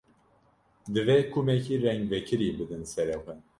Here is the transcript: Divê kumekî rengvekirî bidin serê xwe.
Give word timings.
Divê 0.93 1.17
kumekî 1.31 1.75
rengvekirî 1.85 2.49
bidin 2.57 2.83
serê 2.93 3.17
xwe. 3.23 3.35